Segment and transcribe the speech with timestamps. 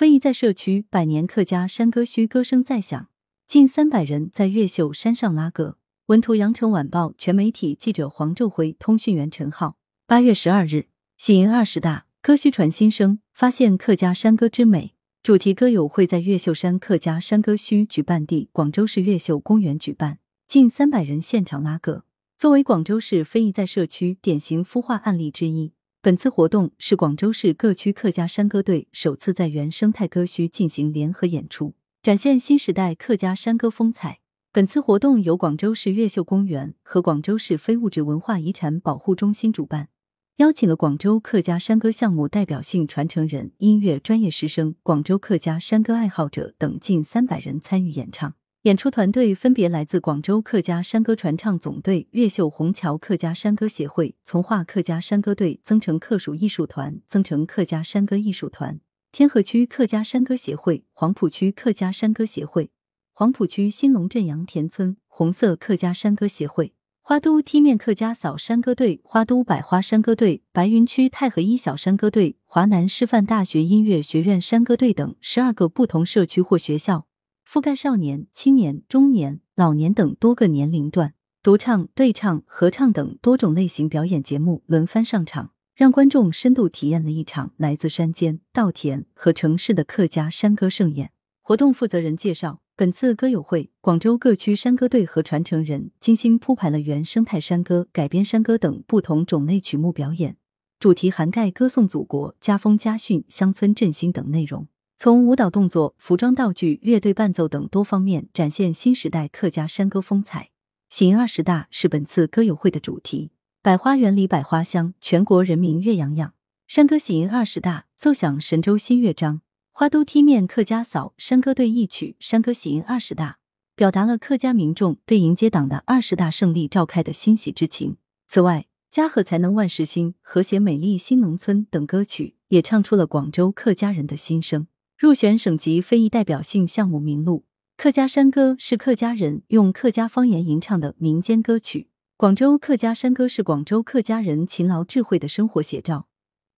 [0.00, 3.08] 非遗在社区，百年客家山歌墟歌声在响，
[3.46, 5.76] 近三百人在越秀山上拉歌。
[6.06, 9.76] 文图：羊城晚报全媒体记者黄昼辉，通讯员陈浩。
[10.06, 10.86] 八月十二日，
[11.18, 14.94] 喜迎二十大，歌墟传新声，发现客家山歌之美。
[15.22, 22.06] 主题歌友会在越秀山客家山歌墟举办地广州市越秀公园举办，近三百人现场拉歌。
[22.38, 34.20] 作为广州市非遗在社区典型孵化案例之一，本次活动是广州市各区客家山歌队首次在原生态歌墟进行联合演出，展现新时代客家山歌风采。
[34.50, 39.90] 本次活动由广州市越秀公园和广州市非物质文化遗产保护中心主办，
[40.36, 48.32] 邀请了广州客家山歌项目代表性传承人、音乐专业师生、广州客家山歌爱好者等近三百人参与演唱。
[48.64, 58.78] 演出团队分别来自广州客家山歌传唱总队、越秀虹桥客家山歌协会、从化客家山歌队、增城客属艺术团、增城客家山歌艺术团、
[59.10, 62.70] 天河区客家山歌协会、黄埔区客家山歌协会。
[63.14, 77.06] 黄埔区新龙镇杨田村红色客家山歌协会、花都梯面客家扫山歌队、花都百花山歌队、白云区太和一小山歌队、华南师范大学音乐学院山歌队等十二个不同社区或学校，
[77.52, 91.10] 覆盖少年、青年、中年、老年等多个年龄段，独唱、对唱、合唱等多种类型表演节目轮番上场，让观众深度体验了一场来自山间、稻田和城市的客家山歌盛宴。
[91.42, 92.60] 活动负责人介绍。
[92.76, 100.36] 本次歌友会，广州各区山歌队和传承人精心铺排了原生态山歌、改编山歌等不同种类曲目表演，
[100.78, 104.68] 主题涵盖歌颂祖国、家风家训、乡村振兴等内容，
[105.02, 110.50] 从舞蹈动作、服装道具、乐队伴奏等多方面展现新时代客家山歌风采。
[110.90, 113.30] 喜迎二十大是本次歌友会的主题，
[113.62, 116.34] 百花园里百花香，全国人民乐洋洋。
[116.68, 119.40] 山歌喜迎二十大，奏响神州新乐章。
[119.72, 123.30] 花都梯面客家扫山歌队一曲《山歌喜迎二十大》，
[123.74, 127.96] 表达了客家民众对迎接党的二十大胜利召开的欣喜之情。
[128.28, 134.66] 此外，《家和才能万事兴》《和谐美丽新农村》等歌曲也唱出了广州客家人的心声。
[135.00, 137.46] 入选省级非遗代表性项目名录，
[137.78, 141.88] 客家山歌是客家人用客家方言吟唱的民间歌曲。
[142.18, 146.06] 广州客家山歌是广州客家人勤劳智慧的生活写照，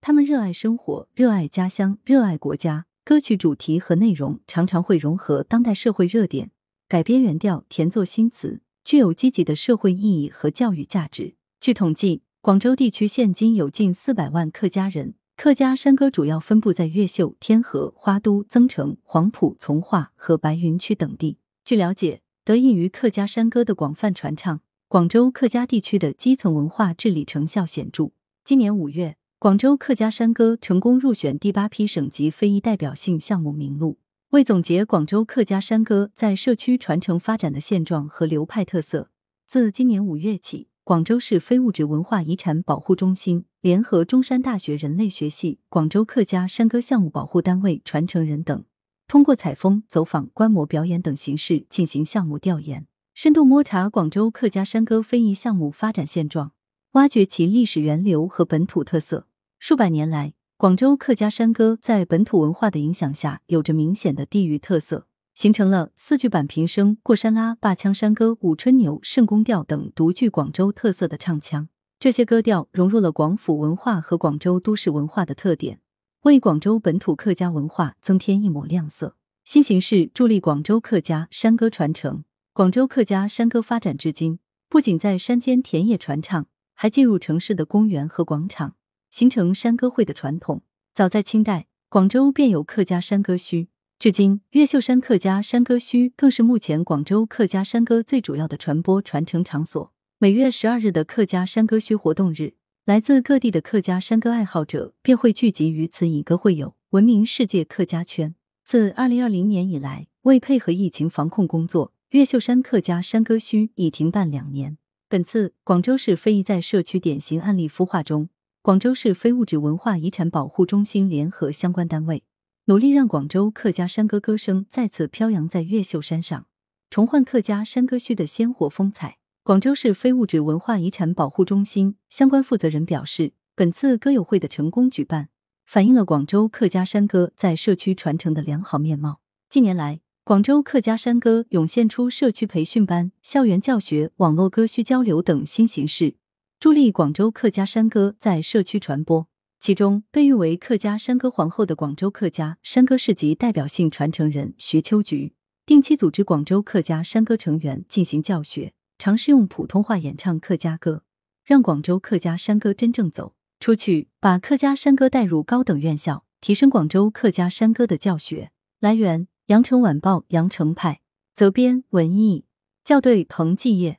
[0.00, 2.86] 他们热爱生活，热爱家乡，热爱国家。
[3.04, 6.50] 歌曲主题和内容常常会融合当代社会热点，
[6.88, 11.36] 改编原调，填作新词，具有积极的社会意义和教育价值。
[11.60, 21.38] 据统计，广州地区现今有近四百万客家人，客家山歌主要分布在越秀、天河、花都、增城、黄埔、从化和白云区等地。
[21.64, 28.12] 据了解，得益于客家山歌的广泛传唱，广州客家地区的基层文化治理成效显著。
[28.44, 29.16] 今年五月。
[29.40, 33.98] 广州客家山歌成功入选第八批省级非遗代表性项目名录。
[34.30, 39.10] 为总结广州客家山歌在社区传承发展的现状和流派特色，
[39.48, 48.64] 自今年五月起，广州市非物质文化遗产保护中心联合中山大学人类学系、广州客家山歌项目保护单位传承人等，
[49.06, 56.50] 通过采风、走访、观摩表演等形式进行项目调研，深度摸查广州客家山歌非遗项目发展现状，
[56.94, 59.28] 挖掘其历史源流和本土特色。
[59.60, 65.06] 数百年来，广州客家山歌在本土文化的影响下，有着明显的地域特色，
[65.36, 71.68] 形成了四句板平声、过山拉、坝腔山歌、舞春牛、圣宫调等独具广州特色的唱腔。
[72.02, 75.78] 这些歌调融入了广府文化和广州都市文化的特点，
[76.22, 79.14] 为广州本土客家文化增添一抹亮色。
[79.44, 82.24] 新形势助力广州客家山歌传承。
[82.52, 88.74] 广州客家山歌发展至今，不仅在山间田野传唱，还进入城市的公园和广场。
[89.12, 93.68] 形成山歌会的传统，早在清代，广州便有客家山歌墟。
[94.00, 99.92] 至今，越秀山客家山歌墟更是目前广州客家山歌最主要的传播传承场所。
[100.22, 108.36] 每月十二日的客家山歌墟活动日，来自各地的客家山歌爱好者便会聚集于此以歌会友，闻名世界客家圈。
[108.64, 114.78] 自二零二零年以来，为配合疫情防控工作，越秀山客家山歌墟已停办两年。
[115.08, 118.28] 本次广州市非遗在社区典型案例孵化中。
[118.62, 122.22] 广州市非物质文化遗产保护中心联合相关单位，
[122.66, 126.46] 努力让广州客家山歌歌声再次飘扬在越秀山上，
[126.88, 129.16] 重焕客家山歌墟的鲜活风采。
[129.44, 135.30] 广州市非物质文化遗产保护中心相关负责人表示，本次歌友会的成功举办，
[135.66, 139.18] 反映了广州客家山歌在社区传承的良好面貌。
[139.48, 146.14] 近年来，广州客家山歌涌现出社区培训班、校园教学、网络歌墟交流等新形式。
[146.60, 149.26] 助力广州客家山歌在社区传播。
[149.58, 155.34] 其中，被誉为客家山歌皇后的广州客家山歌市级代表性传承人徐秋菊，
[155.66, 161.02] 定期组织广州客家山歌成员进行教学，尝试用普通话演唱客家歌，
[161.44, 168.52] 让广州客家山歌真正走出去，把客家山歌带入高等院校，提升广州客家山歌的教学。
[168.78, 171.00] 来源：羊城晚报羊城派，
[171.34, 172.44] 责编：文艺，
[172.84, 173.98] 校对：彭继业。